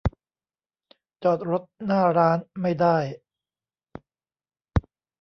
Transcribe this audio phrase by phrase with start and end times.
[1.23, 2.97] จอดรถหน้าร้านไม่ได้